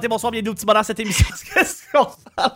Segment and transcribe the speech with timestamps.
[0.00, 1.26] matin, bonsoir, bienvenue au petit bonheur cette émission.
[1.54, 2.52] Qu'est-ce qu'on parle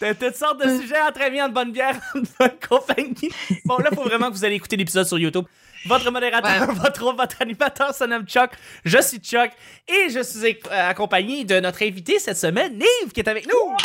[0.00, 3.30] de, toutes sortes de sujets entre amis, en bonne bière, en bonne compagnie.
[3.66, 5.44] Bon, là, il faut vraiment que vous allez écouter l'épisode sur YouTube.
[5.86, 8.52] Votre modérateur, votre, votre animateur se nomme Chuck.
[8.86, 9.50] Je suis Chuck
[9.86, 13.76] et je suis euh, accompagné de notre invité cette semaine, Nive, qui est avec nous.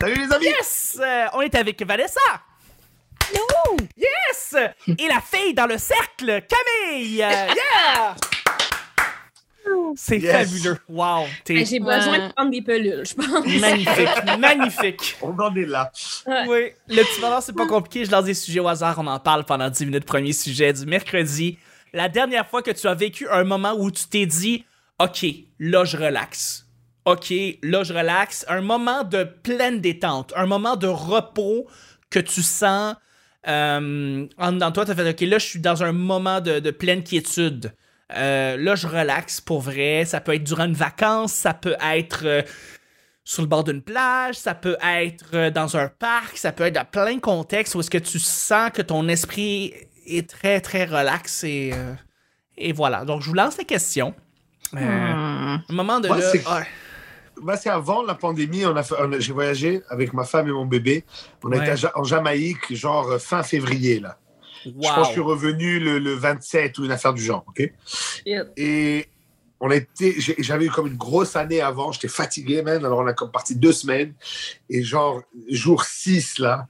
[0.00, 0.44] Salut les amis.
[0.44, 0.98] Yes!
[1.02, 2.20] Euh, on est avec Vanessa.
[3.96, 4.54] Yes!
[4.86, 7.16] Et la fille dans le cercle, Camille!
[7.26, 8.14] Yeah!
[9.96, 10.78] C'est fabuleux.
[10.88, 11.24] Wow.
[11.46, 13.46] J'ai besoin de prendre des pelules, je pense.
[13.60, 15.16] Magnifique, magnifique.
[15.22, 15.90] On en est là.
[16.46, 16.72] Oui.
[16.88, 18.04] Le petit bonheur, c'est pas compliqué.
[18.04, 18.96] Je lance des sujets au hasard.
[18.98, 20.04] On en parle pendant 10 minutes.
[20.04, 21.58] Premier sujet du mercredi.
[21.92, 24.64] La dernière fois que tu as vécu un moment où tu t'es dit,
[24.98, 25.24] OK,
[25.58, 26.66] là, je relaxe.
[27.04, 28.44] OK, là, je relaxe.
[28.48, 30.32] Un moment de pleine détente.
[30.36, 31.66] Un moment de repos
[32.10, 32.94] que tu sens
[33.46, 34.84] euh, en dans toi.
[34.84, 37.72] Tu as fait, OK, là, je suis dans un moment de, de pleine quiétude.
[38.16, 40.04] Euh, là, je relaxe pour vrai.
[40.06, 42.42] Ça peut être durant une vacance, ça peut être euh,
[43.24, 46.74] sur le bord d'une plage, ça peut être euh, dans un parc, ça peut être
[46.74, 49.74] dans plein de contextes où est-ce que tu sens que ton esprit
[50.06, 51.74] est très, très relax et,
[52.56, 53.04] et voilà.
[53.04, 54.14] Donc, je vous lance la question.
[54.72, 56.64] Un moment de là...
[57.40, 58.82] Moi, c'est avant la pandémie, on a,
[59.20, 61.04] j'ai voyagé avec ma femme et mon bébé.
[61.44, 64.18] On était en Jamaïque, genre fin février, là.
[64.64, 67.70] Je pense que je suis revenu le, 27 ou une affaire du genre, OK?
[68.56, 69.06] Et
[69.60, 72.84] on était, j'avais eu comme une grosse année avant, j'étais fatigué, man.
[72.84, 74.14] Alors on a comme parti deux semaines.
[74.70, 76.68] Et genre, jour 6, là,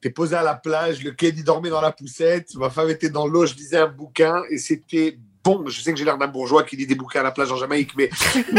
[0.00, 3.26] t'es posé à la plage, le Kenny dormait dans la poussette, ma femme était dans
[3.26, 5.68] l'eau, je lisais un bouquin et c'était bon.
[5.68, 7.56] Je sais que j'ai l'air d'un bourgeois qui lit des bouquins à la plage en
[7.56, 8.08] Jamaïque, mais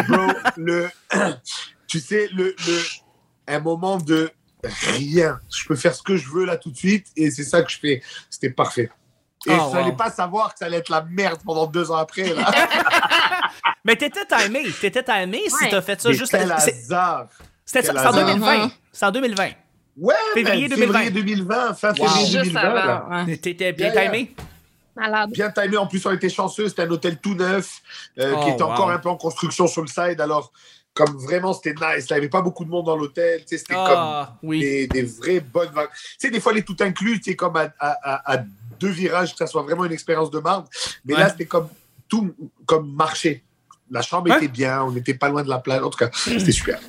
[0.07, 0.89] bro, le,
[1.87, 2.81] tu sais, le, le,
[3.47, 4.29] un moment de
[4.63, 5.39] rien.
[5.53, 7.71] Je peux faire ce que je veux là tout de suite et c'est ça que
[7.71, 8.01] je fais.
[8.29, 8.89] C'était parfait.
[9.47, 12.33] Et oh, je pas savoir que ça allait être la merde pendant deux ans après.
[12.33, 12.51] Là.
[13.85, 14.71] Mais t'étais timé.
[14.79, 16.31] T'étais timé si t'as fait ça juste...
[16.31, 17.27] Quel hasard.
[17.65, 18.71] C'était ça, en 2020.
[18.91, 19.49] C'est en 2020.
[19.97, 20.87] Ouais, février 2020.
[20.87, 23.25] Février 2020, fin février 2020.
[23.41, 24.35] T'étais bien timé?
[24.95, 25.31] Malade.
[25.31, 25.77] Bien timé.
[25.77, 26.69] En plus, on était chanceux.
[26.69, 27.81] C'était un hôtel tout neuf
[28.19, 30.21] euh, qui oh, était encore un peu en construction sur le side.
[30.21, 30.51] Alors,
[30.93, 32.05] comme vraiment, c'était nice.
[32.09, 33.41] Il n'y avait pas beaucoup de monde dans l'hôtel.
[33.45, 35.69] C'était ah, comme des, des, vraies bonnes.
[35.73, 35.77] Tu
[36.17, 38.43] sais, des fois, les tout inclus, tu comme à, à, à,
[38.79, 40.67] deux virages, que ça soit vraiment une expérience de marde.
[41.05, 41.69] Mais là, c'était comme
[42.09, 42.33] tout
[42.65, 43.43] comme marché.
[43.89, 45.81] La chambre était bien, on n'était pas loin de la plage.
[45.81, 46.79] En tout cas, c'était super.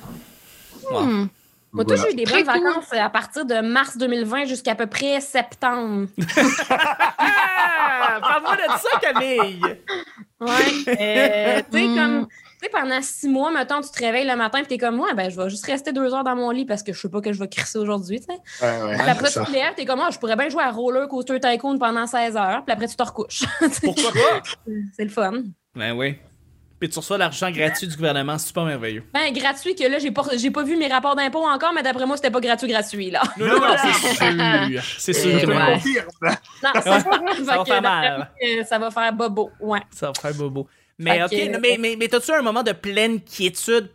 [0.91, 1.27] Hmm.
[1.71, 6.07] Moi, j'ai eu des bonnes vacances à partir de mars 2020 jusqu'à peu près septembre.
[8.19, 9.59] Parle-moi de ça, Camille!
[10.39, 10.49] Ouais.
[10.87, 12.27] Euh, tu sais, comme
[12.69, 15.29] pendant six mois, mettons, tu te réveilles le matin et tu es comme moi, ben,
[15.29, 17.33] je vais juste rester deux heures dans mon lit parce que je sais pas que
[17.33, 18.65] je vais crisser aujourd'hui, tu sais.
[18.65, 20.63] Ouais, ouais, puis après, tu te lèves, t'es comme, moi, ah, je pourrais bien jouer
[20.63, 23.43] à Roller Coaster Tycoon pendant 16 heures, puis après, tu te recouches.
[23.83, 24.41] Pourquoi pas?
[24.95, 25.43] C'est le fun.
[25.75, 26.17] Ben oui.
[26.83, 29.05] Puis tu reçois l'argent gratuit du gouvernement, c'est pas merveilleux.
[29.13, 32.05] Ben, gratuit que là, j'ai pas, j'ai pas vu mes rapports d'impôts encore, mais d'après
[32.05, 33.21] moi, c'était pas gratuit, gratuit, là.
[33.37, 34.83] Non, non, non c'est sûr.
[34.97, 35.77] C'est sûr que non.
[36.61, 38.31] Non, ça va faire mal.
[38.67, 39.79] Ça va faire bobo, ouais.
[39.91, 40.67] Ça va faire bobo.
[40.99, 41.31] Mais, ok,
[41.61, 43.89] mais, mais, mais t'as-tu un moment de pleine quiétude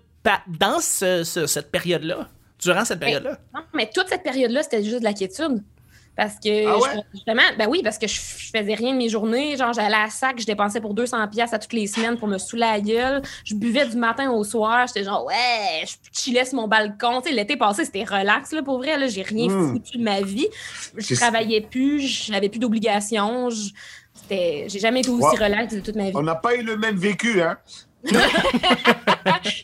[0.47, 2.29] dans cette période-là?
[2.61, 3.39] Durant cette période-là?
[3.55, 5.63] Non, mais toute cette période-là, c'était juste de la quiétude.
[6.19, 9.57] Parce que, ah justement, ben oui, parce que je, faisais rien de mes journées.
[9.57, 12.27] Genre, j'allais à la sac, je dépensais pour 200 pièces à toutes les semaines pour
[12.27, 13.23] me saouler la gueule.
[13.45, 14.89] Je buvais du matin au soir.
[14.89, 17.21] J'étais genre, ouais, je chillais sur mon balcon.
[17.21, 18.99] Tu sais, l'été passé, c'était relax, là, pour vrai.
[18.99, 19.75] Là, j'ai rien hmm.
[19.75, 20.49] foutu de ma vie.
[20.97, 23.51] Je travaillais plus, je n'avais plus d'obligations.
[24.31, 26.13] J'ai jamais été aussi relax de toute ma vie.
[26.15, 27.59] On n'a pas eu le même vécu, hein?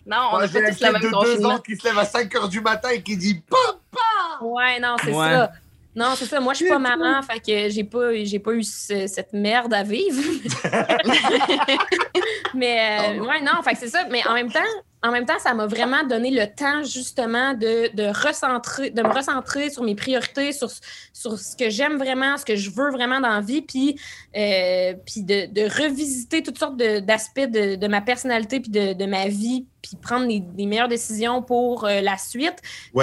[0.06, 2.32] non, on a pas tous la même de deux ans qui se lève à 5
[2.32, 4.44] h du matin et qui dit Papa!
[4.44, 5.52] Ouais, non, c'est ça.
[5.96, 6.40] Non, c'est ça.
[6.40, 9.84] Moi, je suis pas maman, fait que j'ai pas, j'ai pas eu cette merde à
[9.84, 10.20] vivre.
[12.54, 14.04] mais euh, ouais, non, fait que c'est ça.
[14.10, 14.60] Mais en même temps,
[15.04, 19.12] en même temps, ça m'a vraiment donné le temps justement de, de, recentrer, de me
[19.12, 20.70] recentrer sur mes priorités, sur,
[21.12, 24.00] sur ce que j'aime vraiment, ce que je veux vraiment dans la vie, puis,
[24.34, 29.28] euh, puis de, de, revisiter toutes sortes d'aspects de, de, ma personnalité puis de, ma
[29.28, 32.56] vie, puis prendre les, meilleures décisions pour euh, la suite.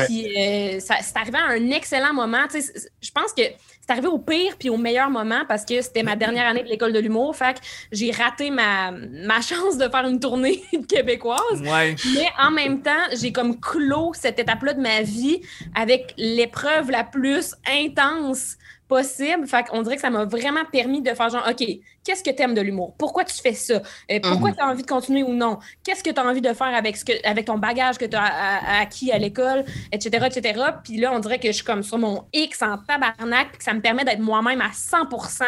[0.07, 2.47] Puis euh, c'est arrivé à un excellent moment.
[2.51, 3.43] Je pense que
[3.91, 6.69] c'est arrivé au pire puis au meilleur moment parce que c'était ma dernière année de
[6.69, 7.35] l'école de l'humour.
[7.35, 7.59] Fait que
[7.91, 11.61] j'ai raté ma, ma chance de faire une tournée québécoise.
[11.61, 15.41] Mais en même temps, j'ai comme clos cette étape-là de ma vie
[15.75, 18.57] avec l'épreuve la plus intense
[18.91, 19.47] possible.
[19.47, 21.65] Fait qu'on dirait que ça m'a vraiment permis de faire genre, OK,
[22.03, 22.93] qu'est-ce que tu aimes de l'humour?
[22.97, 23.75] Pourquoi tu fais ça?
[24.11, 24.55] Euh, pourquoi mhm.
[24.57, 25.59] tu as envie de continuer ou non?
[25.81, 28.17] Qu'est-ce que tu as envie de faire avec, ce que, avec ton bagage que tu
[28.17, 30.61] as acquis à l'école, etc., etc.
[30.83, 33.63] Puis là, on dirait que je suis comme sur mon X en tabarnak, puis que
[33.63, 35.43] ça me permet d'être moi-même à 100%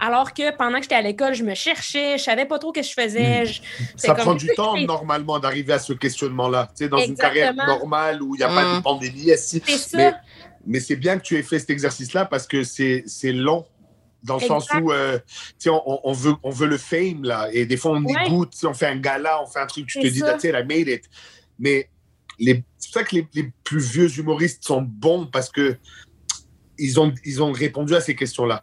[0.00, 2.80] alors que pendant que j'étais à l'école, je me cherchais, je savais pas trop ce
[2.80, 3.44] que je faisais.
[3.44, 3.84] Hmm.
[3.96, 6.68] ça prend du temps, normalement, d'arriver à ce questionnement-là.
[6.76, 8.82] Tu sais, dans une carrière normale où il n'y a pas de hmm.
[8.82, 9.30] pandémie.
[9.36, 10.14] C'est ça mais
[10.80, 13.66] c'est bien que tu aies fait cet exercice-là parce que c'est long
[14.24, 15.18] dans le sens où euh,
[15.66, 18.26] on, on, veut, on veut le fame, là, et des fois on ouais.
[18.26, 20.64] écoute, on fait un gala, on fait un truc, tu te dis, that's it, I
[20.64, 21.04] made it.
[21.58, 21.88] Mais
[22.38, 25.76] c'est pour ça que les, les, plus vieux humoristes sont bons parce que
[26.78, 28.62] ils ont, ils ont répondu à ces questions-là.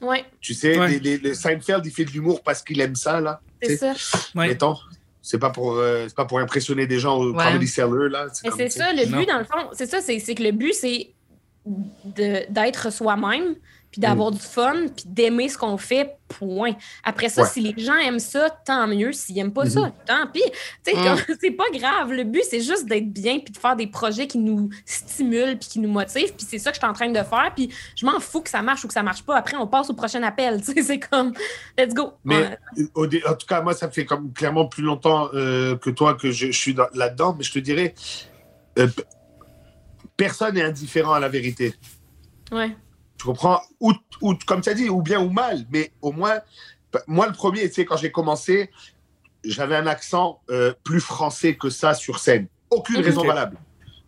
[0.00, 0.24] Ouais.
[0.40, 3.40] Tu sais, les, Seinfeld, il fait de l'humour parce qu'il aime ça, là.
[3.62, 3.94] C'est ça.
[4.34, 4.56] Ouais.
[5.22, 8.28] C'est pas pour euh, pas pour impressionner des gens au comedy seller là.
[8.32, 9.70] C'est ça le but dans le fond.
[9.72, 11.15] C'est ça, c'est que le but c'est
[12.04, 13.56] d'être soi-même,
[13.96, 14.34] puis d'avoir mm.
[14.34, 16.72] du fun, puis d'aimer ce qu'on fait, point.
[17.02, 19.12] Après ça, si les gens aiment ça, tant mieux.
[19.12, 19.92] S'ils n'aiment pas ça, mm-hmm.
[20.06, 20.42] tant pis.
[20.86, 21.16] Mm.
[21.40, 22.12] C'est pas grave.
[22.12, 25.68] Le but, c'est juste d'être bien, puis de faire des projets qui nous stimulent, puis
[25.68, 26.34] qui nous motivent.
[26.34, 27.52] Puis c'est ça que je suis en train de faire.
[27.54, 29.36] Puis je m'en fous que ça marche ou que ça marche pas.
[29.36, 30.60] Après, on passe au prochain appel.
[30.82, 31.32] C'est comme,
[31.78, 32.12] let's go.
[32.24, 32.58] Mais
[32.94, 36.50] en tout cas, moi, ça fait comme clairement plus longtemps euh, que toi que je,
[36.50, 37.34] suis là-dedans.
[37.38, 37.94] Mais je te dirais,
[38.78, 38.88] euh,
[40.16, 41.74] personne n'est indifférent à la vérité.
[42.52, 42.76] Ouais.
[43.18, 43.60] Tu comprends?
[43.80, 46.40] Ou, ou, Comme tu as dit, ou bien ou mal, mais au moins,
[47.06, 48.70] moi le premier, tu sais, quand j'ai commencé,
[49.44, 52.46] j'avais un accent euh, plus français que ça sur scène.
[52.70, 53.58] Aucune raison valable.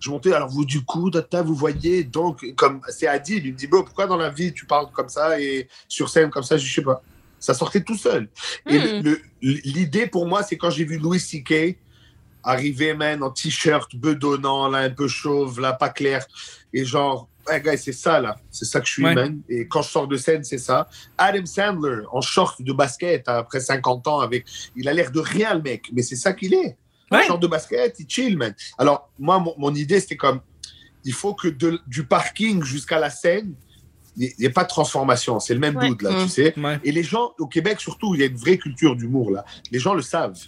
[0.00, 3.58] Je montais, alors vous, du coup, Data, vous voyez, donc, comme c'est Adi, il me
[3.58, 6.56] dit, bon, pourquoi dans la vie tu parles comme ça et sur scène comme ça,
[6.56, 7.02] je sais pas.
[7.40, 8.28] Ça sortait tout seul.
[8.66, 9.16] Et hmm.
[9.43, 11.76] l'idée pour moi, c'est quand j'ai vu Louis C.K.,
[12.43, 16.26] arrivé, man, en t-shirt bedonnant, là, un peu chauve, là, pas clair.
[16.73, 18.37] Et genre, ouais, gars, c'est ça, là.
[18.50, 19.40] C'est ça que je suis, man.
[19.49, 20.88] Et quand je sors de scène, c'est ça.
[21.17, 24.44] Adam Sandler, en short de basket, après 50 ans, avec.
[24.76, 26.76] Il a l'air de rien, le mec, mais c'est ça qu'il est.
[27.11, 28.55] En short de basket, il chill, man.
[28.76, 30.40] Alors, moi, mon, idée, c'était comme.
[31.05, 33.55] Il faut que de, du parking jusqu'à la scène,
[34.17, 35.38] il n'y ait pas de transformation.
[35.38, 36.29] C'est le même doute, là, tu mmh.
[36.29, 36.55] sais.
[36.82, 39.44] Et les gens, au Québec surtout, il y a une vraie culture d'humour, là.
[39.70, 40.38] Les gens le savent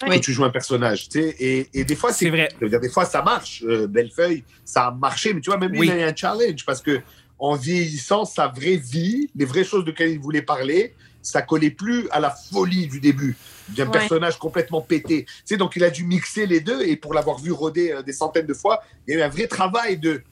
[0.00, 1.08] quand tu joues un personnage.
[1.08, 2.48] Tu sais, et, et, des fois, c'est vrai.
[2.60, 3.62] Dire, des fois, ça marche.
[3.66, 6.80] Euh, Bellefeuille, ça a marché, mais tu vois, même lui, il a un challenge parce
[6.80, 7.00] que
[7.38, 11.70] en vieillissant, sa vraie vie, les vraies choses de lesquelles il voulait parler, ça collait
[11.70, 13.36] plus à la folie du début
[13.76, 15.24] d'un personnage complètement pété.
[15.24, 18.02] Tu sais, donc il a dû mixer les deux et pour l'avoir vu rôder euh,
[18.02, 20.22] des centaines de fois, il y a eu un vrai travail de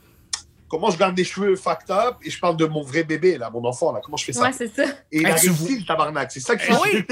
[0.69, 3.51] comment je garde des cheveux fucked up et je parle de mon vrai bébé, là,
[3.51, 4.43] mon enfant, là, comment je fais ça?
[4.43, 4.85] Ouais, c'est ça.
[5.13, 7.05] Et il a réussi le tabarnak, c'est ça qui ah oui.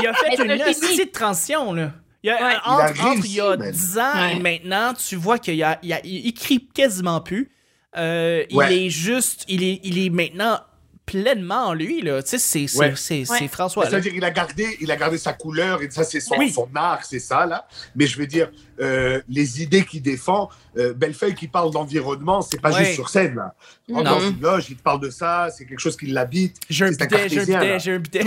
[0.00, 1.92] Il a fait une petite transition, là.
[2.22, 2.54] Il y a, ouais.
[2.64, 5.92] entre, il, entre, il y a 10 ans et maintenant, tu vois qu'il a, il,
[5.92, 7.52] a, il écrit quasiment plus.
[7.96, 10.58] Euh, il est juste, il est, il est maintenant
[11.06, 12.22] pleinement en lui là.
[12.22, 15.32] Tu sais c'est c'est François c'est à dire il a gardé il a gardé sa
[15.32, 17.66] couleur et ça c'est son, son, art c'est ça là.
[17.94, 18.50] Mais je veux dire
[18.80, 23.36] euh, les idées qu'il défend euh, Bellefeuille qui parle d'environnement c'est pas juste sur scène
[23.36, 23.54] là.
[23.92, 26.86] En dans une loge il te parle de ça c'est quelque chose qui l'habite j'ai
[26.86, 28.24] un bidet j'ai un bidet j'ai un bidet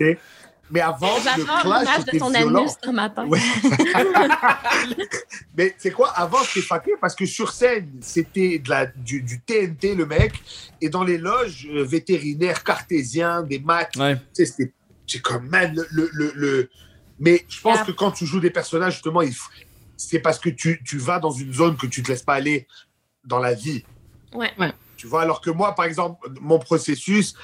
[0.70, 2.66] Mais avant, le clash de violent.
[2.66, 3.28] ce matin.
[5.56, 9.40] Mais c'est quoi Avant, c'était faqué parce que sur scène, c'était de la, du, du,
[9.40, 10.32] TNT, le mec.
[10.80, 14.16] Et dans les loges, euh, vétérinaires, cartésiens, des maths, ouais.
[14.32, 14.72] c'était
[15.06, 16.70] c'est comme, man, le, le, le,
[17.20, 19.22] Mais je pense que quand tu joues des personnages, justement,
[19.96, 22.66] c'est parce que tu, tu vas dans une zone que tu te laisses pas aller
[23.24, 23.84] dans la vie.
[24.32, 24.50] Ouais.
[24.58, 24.72] ouais.
[24.96, 27.34] Tu vois, alors que moi, par exemple, mon processus,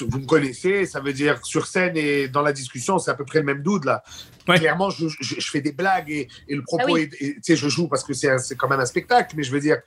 [0.00, 3.24] vous me connaissez, ça veut dire sur scène et dans la discussion, c'est à peu
[3.24, 4.02] près le même doute là.
[4.46, 7.88] Clairement, je, je, fais des blagues et, et le propos, ah tu sais, je joue
[7.88, 9.78] parce que c'est quand même un spectacle, mais je veux dire,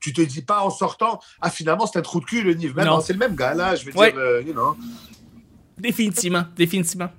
[0.00, 2.74] tu te dis pas en sortant, ah finalement c'est un trou de cul le Nive.
[2.76, 4.76] Non, c'est le même gars là, je veux dire, euh, you know.
[5.78, 7.10] Définitivement, définitivement.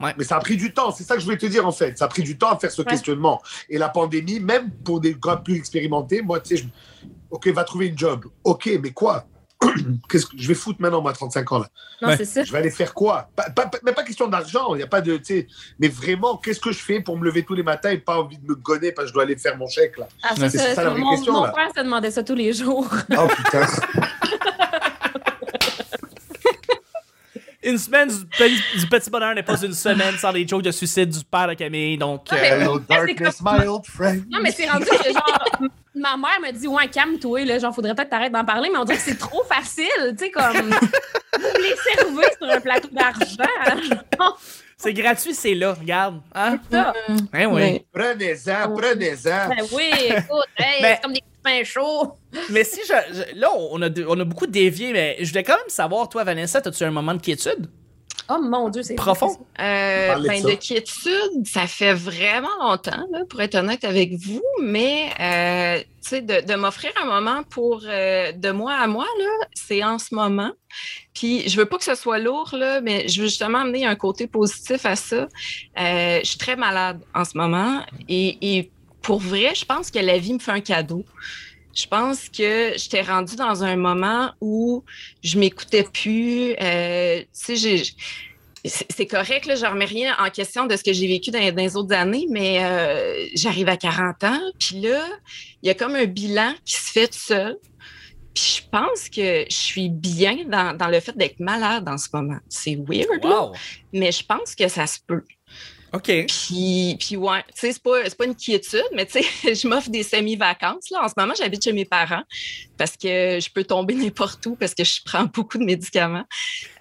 [0.00, 0.14] Ouais.
[0.16, 1.98] Mais ça a pris du temps, c'est ça que je voulais te dire en fait.
[1.98, 3.42] Ça a pris du temps à faire ce questionnement.
[3.68, 6.64] Et la pandémie, même pour des gars plus expérimentés, moi, tu sais,
[7.30, 8.24] Ok, va trouver une job.
[8.44, 9.26] Ok, mais quoi?
[10.08, 11.66] Qu'est-ce que je vais foutre maintenant, moi, 35 ans là
[12.00, 12.44] Non, c'est ça.
[12.44, 13.28] Je vais aller faire quoi?
[13.34, 15.20] Pas, pas, Même pas question d'argent, il n'y a pas de.
[15.80, 18.38] Mais vraiment, qu'est-ce que je fais pour me lever tous les matins et pas envie
[18.38, 20.06] de me gonner parce que je dois aller faire mon chèque là?
[20.22, 21.32] Ah, C'est ça, ça, la vraie mon, question.
[21.32, 22.88] Mon père se demandait ça tous les jours.
[23.18, 23.66] Oh putain
[27.68, 31.24] une semaine du petit, bonheur n'est pas une semaine sans les jokes de suicide du
[31.24, 31.98] père de Camille.
[31.98, 34.24] Donc, euh, darkness, my old friend.
[34.30, 35.48] Non, mais c'est rendu que genre,
[35.98, 38.84] ma mère me dit, ouais, calme-toi, là, genre, faudrait peut-être t'arrêter d'en parler, mais on
[38.84, 39.86] dirait que c'est trop facile,
[40.16, 44.34] tu sais, comme, vous les servez sur un plateau d'argent.
[44.80, 46.20] C'est gratuit, c'est là, regarde.
[46.32, 46.58] Hein?
[46.70, 46.92] C'est ça.
[47.32, 47.84] Ben oui.
[47.92, 49.48] Prenez-en, prenez-en.
[49.48, 52.14] Ben oui, écoute, hey, ben, c'est comme des pains chauds.
[52.50, 55.68] mais si je, là, on a, on a beaucoup dévié, mais je voulais quand même
[55.68, 57.68] savoir, toi, Vanessa, as-tu un moment de quiétude?
[58.30, 59.36] Oh mon Dieu, c'est profond.
[59.58, 65.10] Euh, ben, de, quiétude, ça fait vraiment longtemps, là, pour être honnête avec vous, mais
[65.18, 65.82] euh,
[66.12, 69.06] de, de m'offrir un moment pour euh, de moi à moi,
[69.54, 70.52] c'est en ce moment.
[71.14, 73.96] Puis je veux pas que ce soit lourd, là, mais je veux justement amener un
[73.96, 75.28] côté positif à ça.
[75.78, 78.70] Euh, je suis très malade en ce moment et, et
[79.00, 81.04] pour vrai, je pense que la vie me fait un cadeau.
[81.78, 84.82] Je pense que j'étais rendue dans un moment où
[85.22, 86.56] je m'écoutais plus.
[86.60, 87.82] Euh, tu sais,
[88.64, 91.38] c'est correct, là, je ne remets rien en question de ce que j'ai vécu dans,
[91.38, 95.00] les autres années, mais euh, j'arrive à 40 ans, puis là,
[95.62, 97.56] il y a comme un bilan qui se fait tout seul.
[98.34, 102.38] Puis je pense que je suis bien dans, le fait d'être malade en ce moment.
[102.48, 103.08] C'est weird,
[103.92, 105.22] mais je pense que ça se peut.
[105.94, 106.04] OK.
[106.04, 109.88] Puis, puis ouais, tu sais, c'est pas, pas une quiétude, mais tu sais, je m'offre
[109.88, 110.90] des semi-vacances.
[110.90, 111.04] Là.
[111.04, 112.22] En ce moment, j'habite chez mes parents
[112.76, 116.24] parce que je peux tomber n'importe où parce que je prends beaucoup de médicaments.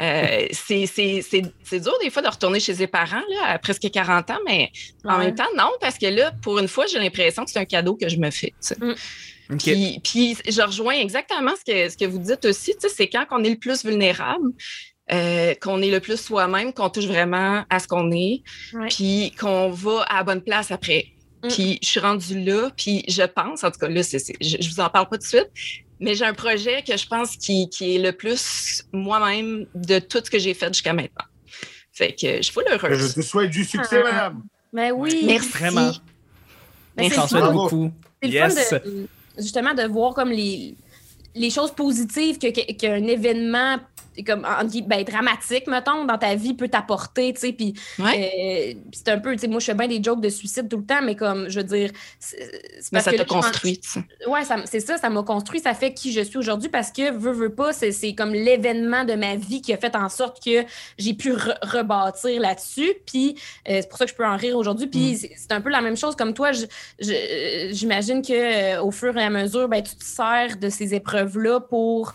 [0.01, 0.89] Euh, c'est
[1.71, 4.71] dur des fois de retourner chez ses parents là, à presque 40 ans, mais
[5.05, 7.65] en même temps, non, parce que là, pour une fois, j'ai l'impression que c'est un
[7.65, 8.53] cadeau que je me fais.
[8.79, 8.93] Mm.
[9.57, 13.43] Puis, puis, je rejoins exactement ce que, ce que vous dites aussi, c'est quand on
[13.43, 14.51] est le plus vulnérable,
[15.11, 18.43] euh, qu'on est le plus soi-même, qu'on touche vraiment à ce qu'on est,
[18.89, 21.07] puis qu'on va à la bonne place après.
[21.43, 21.47] Mm.
[21.49, 24.79] Puis je suis rendue là, puis je pense, en tout cas là, je, je vous
[24.79, 25.49] en parle pas tout de suite,
[25.99, 30.19] mais j'ai un projet que je pense qui, qui est le plus moi-même de tout
[30.23, 31.25] ce que j'ai fait jusqu'à maintenant.
[31.91, 33.09] Fait que je suis heureuse.
[33.09, 34.11] Je te souhaite du succès, ah.
[34.11, 34.43] madame.
[34.73, 35.23] Mais oui.
[35.25, 35.49] Merci.
[35.49, 35.91] Vraiment.
[36.95, 37.35] Merci.
[37.51, 37.91] beaucoup.
[38.21, 38.69] C'est yes.
[38.69, 40.75] fun de, justement de voir comme les,
[41.33, 43.77] les choses positives qu'un événement
[44.25, 44.45] comme
[44.87, 49.33] ben, dramatique mettons dans ta vie peut t'apporter tu sais puis euh, c'est un peu
[49.33, 51.49] tu sais moi je fais bien des jokes de suicide tout le temps mais comme
[51.49, 51.91] je veux dire
[52.91, 53.79] mais ça t'a construit
[54.27, 57.31] ouais c'est ça ça m'a construit ça fait qui je suis aujourd'hui parce que veux
[57.31, 60.63] veux pas c'est comme l'événement de ma vie qui a fait en sorte que
[60.97, 63.35] j'ai pu rebâtir là-dessus puis
[63.69, 65.29] euh, c'est pour ça que je peux en rire aujourd'hui puis mm.
[65.35, 66.51] c'est un peu la même chose comme toi
[66.99, 71.37] j'imagine que euh, au fur et à mesure ben tu te sers de ces épreuves
[71.39, 72.13] là pour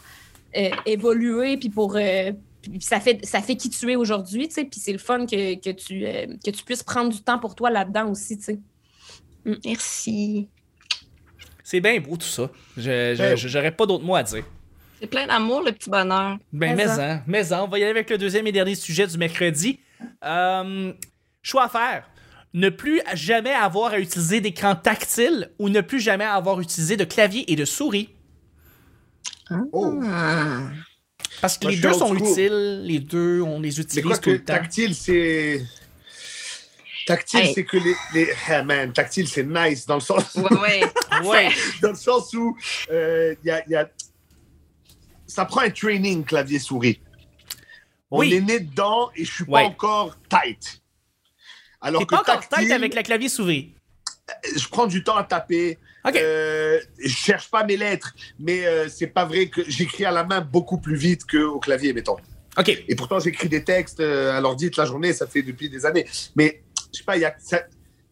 [0.56, 1.97] euh, évoluer, puis pour.
[1.97, 2.32] Euh,
[2.78, 5.54] ça fait, ça fait qui tu es aujourd'hui, tu sais, puis c'est le fun que,
[5.56, 8.61] que tu, euh, que tu puisses prendre du temps pour toi là-dedans aussi, tu sais.
[9.44, 9.54] Mm.
[9.64, 10.49] Merci.
[11.64, 12.50] C'est bien beau tout ça.
[12.76, 14.44] Je, j'aurais pas d'autres mots à dire.
[15.00, 16.37] C'est plein d'amour, le petit bonheur.
[16.52, 19.06] Ben, mais, hein, mais hein, on va y aller avec le deuxième et dernier sujet
[19.06, 19.80] du mercredi.
[21.42, 22.09] choix à faire.
[22.54, 27.04] Ne plus jamais avoir à utiliser d'écran tactile ou ne plus jamais avoir utilisé de
[27.04, 28.11] clavier et de souris.
[29.73, 30.00] Oh.
[31.40, 34.54] Parce que les deux sont utiles, les deux, on les utilise tout le temps.
[34.54, 35.64] Tactile, c'est.
[37.06, 37.94] Tactile, c'est que les.
[38.14, 38.28] les...
[38.49, 40.35] Ah, man, tactile, c'est nice dans le sens.
[40.37, 40.85] Ouais,
[41.25, 41.50] ouais.
[41.80, 42.56] dans le sens où
[42.88, 43.90] il euh, y, a, y, a,
[45.26, 47.00] ça prend un training clavier-souris.
[48.11, 48.35] On oui.
[48.35, 50.82] est né dedans et je suis pas encore tight.
[51.80, 53.75] Alors que pas encore tight avec la clavier-souris.
[54.54, 55.78] Je prends du temps à taper.
[56.04, 56.21] Okay.
[56.21, 60.25] Euh, je cherche pas mes lettres, mais euh, c'est pas vrai que j'écris à la
[60.25, 62.16] main beaucoup plus vite qu'au clavier, mettons.
[62.59, 62.85] Ok.
[62.88, 65.87] Et pourtant, j'écris des textes euh, à l'ordi toute la journée, ça fait depuis des
[65.87, 66.06] années.
[66.35, 67.62] Mais je sais pas, y a, ça,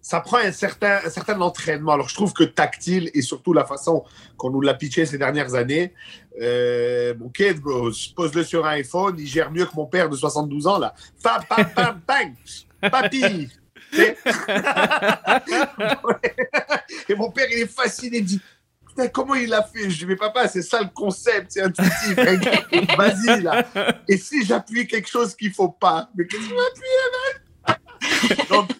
[0.00, 1.92] ça, prend un certain, un certain entraînement.
[1.92, 4.04] Alors, je trouve que tactile et surtout la façon
[4.36, 5.92] qu'on nous l'a pitché ces dernières années.
[6.40, 10.16] Euh, mon kid, bro, pose-le sur un iPhone, il gère mieux que mon père de
[10.16, 10.94] 72 ans, là.
[11.22, 12.34] Pam, pam, pam, bang!
[12.90, 13.48] Papy!
[17.08, 18.40] et mon père, il est fasciné, il dit
[18.86, 19.90] Putain, comment il a fait?
[19.90, 22.14] Je dis Mais papa, c'est ça le concept, c'est intuitif.
[22.96, 23.66] Vas-y, là.
[24.08, 26.86] Et si j'appuie quelque chose qu'il ne faut pas Mais qu'est-ce que tu vas appuyer,
[28.48, 28.70] Donc,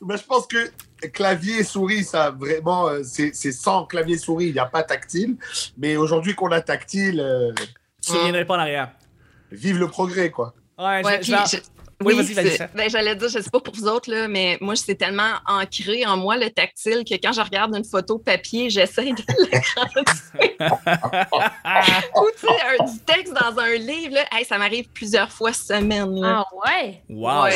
[0.00, 0.70] ben, je pense que
[1.08, 5.36] clavier et souris, ça vraiment, euh, c'est sans clavier souris, il n'y a pas tactile.
[5.76, 7.20] Mais aujourd'hui qu'on a tactile.
[7.20, 7.52] Euh,
[8.02, 8.92] tu ne reviendrais pas en arrière.
[9.50, 10.54] Vive le progrès, quoi.
[10.78, 11.32] Ouais, je,
[12.04, 12.68] oui, vas-y, vas-y.
[12.74, 15.32] Ben, J'allais dire, je ne sais pas pour vous autres, là, mais moi, c'est tellement
[15.46, 20.56] ancré en moi le tactile que quand je regarde une photo papier, j'essaie de l'écraser.
[22.16, 26.20] Ou tu sais, du texte dans un livre, là, ça m'arrive plusieurs fois semaine.
[26.24, 27.02] Ah ouais?
[27.08, 27.44] Wow!
[27.44, 27.52] Ouais.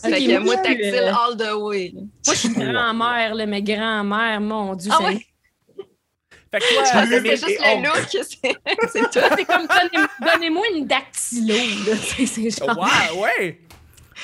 [0.00, 1.92] Fait que moi, tactile all the way.
[1.94, 4.90] Moi, je suis grand-mère, mais grand-mère, mon Dieu.
[4.94, 5.24] Ah ouais?
[6.50, 8.26] Fait que toi, c'est juste le look,
[8.90, 9.28] c'est toi.
[9.36, 9.66] C'est comme
[10.20, 11.54] donnez-moi une dactylo.
[12.08, 12.78] C'est genre.
[12.78, 13.60] Ouais, ouais.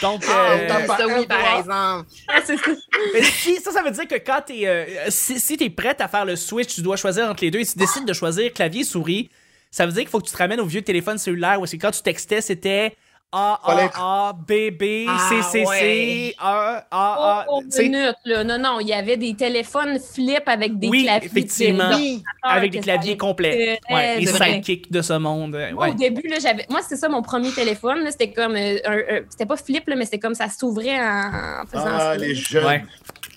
[0.04, 2.11] Donc, oh, euh, ça, oui, par exemple.
[2.28, 2.40] Ah,
[3.14, 6.08] Mais si, ça, ça veut dire que quand t'es, euh, si, si t'es prête à
[6.08, 8.84] faire le switch, tu dois choisir entre les deux et tu décides de choisir clavier
[8.84, 9.30] souris,
[9.70, 11.78] ça veut dire qu'il faut que tu te ramènes au vieux téléphone cellulaire où c'est
[11.78, 12.94] quand tu textais, c'était
[13.36, 17.46] A, A, A, B, B, C, C, C, A, A, A.
[17.50, 18.44] Oh, minute, là.
[18.44, 21.26] Non, non, il y avait des téléphones flip avec des oui, claviers.
[21.26, 21.90] Effectivement.
[22.44, 23.80] Avec des claviers complets.
[23.90, 25.54] Ouais, les sidekicks de ce monde.
[25.54, 25.90] Ouais.
[25.90, 26.64] Au début, là, j'avais.
[26.70, 28.06] Moi, c'était ça mon premier téléphone.
[28.08, 28.54] C'était comme.
[28.54, 32.16] Euh, un, c'était pas flip, là, mais c'était comme ça s'ouvrait en, faisant ah, ça.
[32.16, 32.66] les jeunes.
[32.66, 32.84] Ouais.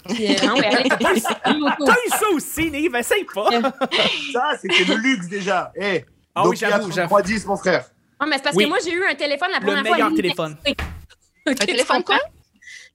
[0.09, 3.49] Puis, euh, non, mais T'as eu ça aussi, Nive, essaye pas.
[4.31, 5.71] ça, c'était le luxe déjà.
[5.75, 7.07] Hey, ah oui, j'avoue, j'avoue.
[7.07, 7.85] 310, mon frère.
[8.19, 9.97] Ah, mais c'est parce que moi, j'ai eu un téléphone la première fois.
[9.97, 10.57] Le meilleur téléphone.
[11.45, 12.17] un téléphone quoi?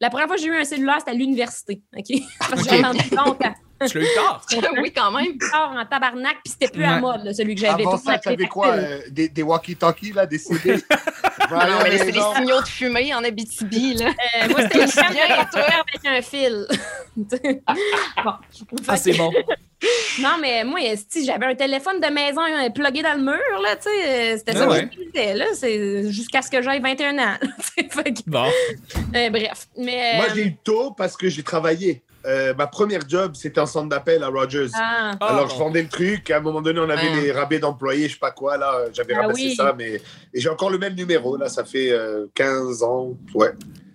[0.01, 1.81] La première fois que j'ai eu un cellulaire, c'était à l'université.
[1.97, 2.21] OK?
[2.51, 3.55] Parce que j'ai entendu longtemps.
[3.89, 4.47] Tu l'as eu tard?
[4.81, 5.37] oui, quand même.
[5.39, 7.83] tard en tabarnak, puis c'était plus à mode, là, celui que j'avais.
[7.83, 8.69] Avant ça, t'avais quoi?
[8.69, 10.75] Euh, des, des walkie-talkies, là, des CD?
[11.51, 14.07] non, mais c'est les signaux de fumée en Abitibi, là.
[14.07, 16.67] Euh, moi, c'était une bien avec un fil.
[17.17, 18.35] bon.
[18.87, 19.33] Ah, c'est bon.
[20.21, 22.43] Non, mais moi, si j'avais un téléphone de maison
[22.75, 25.47] plugué dans le mur, là, tu sais, c'était ça que j'utilisais, là.
[25.55, 27.35] C'est jusqu'à ce que j'aille 21 ans.
[28.27, 28.47] bon.
[29.15, 29.69] Euh, bref.
[29.77, 32.03] Mais, Moi, j'ai eu tôt parce que j'ai travaillé.
[32.25, 34.69] Euh, ma première job, c'était en centre d'appel à Rogers.
[34.75, 35.13] Ah.
[35.21, 36.31] Alors, je vendais le truc.
[36.31, 38.57] À un moment donné, on avait des rabais d'employés, je sais pas quoi.
[38.57, 39.75] Là, j'avais ah ramassé ça.
[39.77, 40.01] Mais...
[40.33, 41.37] Et j'ai encore le même numéro.
[41.37, 41.93] Là, ça fait
[42.35, 43.17] 15 euh, ans.
[43.35, 43.51] Ouais.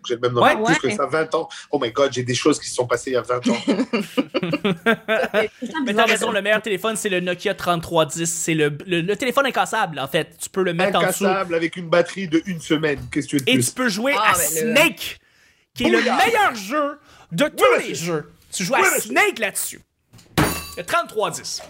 [0.08, 0.66] J'ai le même numéro.
[0.66, 1.48] plus que ça, 20 ans.
[1.72, 3.58] Oh my God, j'ai des choses qui se sont passées il y a 20 ans.
[5.86, 8.32] mais t'as raison, le meilleur téléphone, c'est le Nokia 3310.
[8.32, 10.38] C'est le, le, téléphone incassable, en fait.
[10.40, 11.26] Tu peux le mettre en dessous.
[11.26, 13.00] Incassable avec une batterie de une semaine.
[13.12, 15.20] Qu'est-ce que tu veux Et tu peux jouer ah, à Snake,
[15.74, 17.00] qui est le meilleur jeu
[17.32, 18.32] de tous les jeux.
[18.52, 19.82] Tu joues à Snake là-dessus.
[20.78, 21.64] Le 3310.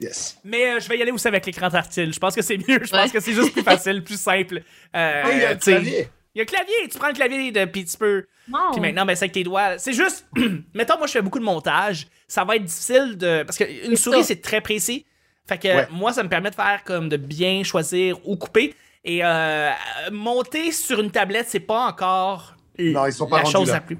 [0.00, 0.36] Yes.
[0.44, 2.12] Mais euh, je vais y aller aussi avec l'écran tactile.
[2.12, 2.80] Je pense que c'est mieux.
[2.82, 4.62] Je pense que c'est juste plus facile, plus simple.
[4.94, 6.08] Euh, il y a le clavier.
[6.36, 6.74] Il y a le clavier.
[6.90, 8.26] Tu prends le clavier, de, puis tu peux.
[8.44, 9.78] Puis maintenant, ben, c'est avec tes doigts.
[9.78, 10.26] C'est juste.
[10.74, 12.08] mettons, moi, je fais beaucoup de montage.
[12.28, 13.42] Ça va être difficile de.
[13.42, 15.06] Parce qu'une souris, c'est très précis.
[15.48, 18.74] Fait que moi, ça me permet de faire comme de bien choisir où couper.
[19.02, 19.70] Et euh,
[20.12, 23.98] monter sur une tablette, c'est pas encore non, ils sont pas la chose la plus.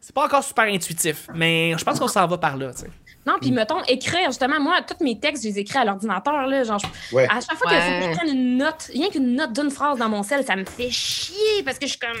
[0.00, 2.90] C'est pas encore super intuitif, mais je pense qu'on s'en va par là, tu sais.
[3.26, 6.62] Non, puis mettons, écrire, justement, moi, tous mes textes, je les écris à l'ordinateur, là,
[6.62, 6.80] genre,
[7.16, 10.08] à chaque fois faut que je prenne une note, rien qu'une note d'une phrase dans
[10.08, 12.18] mon sel, ça me fait chier, parce que je suis comme,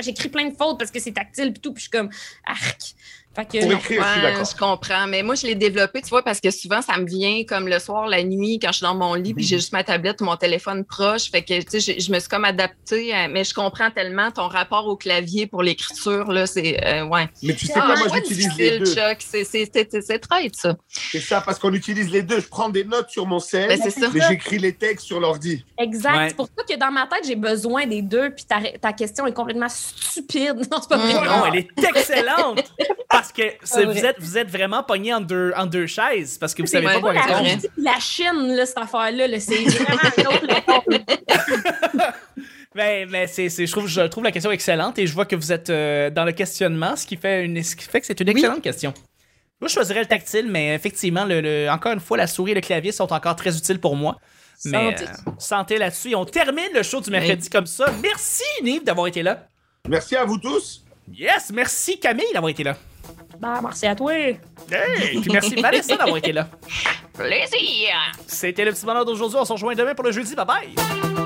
[0.00, 2.10] j'écris plein de fautes parce que c'est tactile, puis tout, puis je suis comme,
[2.46, 2.94] arc.
[3.34, 5.06] Fait que, je, comprends.
[5.08, 7.78] Mais moi, je l'ai développé, tu vois, parce que souvent, ça me vient comme le
[7.78, 10.24] soir, la nuit, quand je suis dans mon lit, puis j'ai juste ma tablette ou
[10.24, 11.30] mon téléphone proche.
[11.30, 13.12] Fait que, tu sais, je, me suis comme adaptée.
[13.30, 16.46] mais je comprends tellement ton rapport au clavier pour l'écriture, là.
[16.46, 17.28] C'est, euh, ouais.
[17.42, 18.84] Mais tu sais ah, moi, j'utilise les deux.
[18.86, 20.76] C'est très ça.
[20.88, 22.40] C'est ça, parce qu'on utilise les deux.
[22.40, 25.64] Je prends des notes sur mon cell, ben, mais j'écris les textes sur l'ordi.
[25.78, 26.28] Exact.
[26.28, 29.26] C'est pour ça que dans ma tête, j'ai besoin des deux, puis ta, ta question
[29.26, 30.62] est complètement stupide.
[30.74, 31.12] Non, c'est pas vrai.
[31.12, 32.64] Non, elle est excellente.
[33.24, 36.62] parce que vous, êtes, vous êtes vraiment pogné en deux, en deux chaises parce que
[36.62, 37.48] vous savez pas quoi répondre.
[37.76, 40.46] La Chine, là, cette affaire-là, c'est vraiment autre
[42.74, 45.52] Ben, ben c'est, je, trouve, je trouve la question excellente et je vois que vous
[45.52, 48.28] êtes euh, dans le questionnement, ce qui fait, une, ce qui fait que c'est une
[48.28, 48.92] excellente question.
[49.60, 52.60] Moi, je choisirais le tactile, mais effectivement, le, encore une fois, la souris et le
[52.60, 54.16] clavier sont encore très utiles pour moi.
[54.64, 56.10] Mais santé, euh, santé là-dessus.
[56.10, 57.86] Et on termine le show du mercredi comme ça.
[58.02, 59.46] Merci, Nive, d'avoir été là.
[59.88, 60.84] Merci à vous tous.
[61.12, 62.76] Yes, merci Camille d'avoir été là.
[63.38, 64.14] Bah, merci à toi.
[64.14, 64.38] Hey,
[65.20, 66.48] puis merci Vanessa d'avoir été là.
[67.12, 67.90] Plaisir.
[68.26, 69.38] C'était le petit bonheur d'aujourd'hui.
[69.40, 70.34] On se rejoint demain pour le jeudi.
[70.34, 71.23] Bye bye.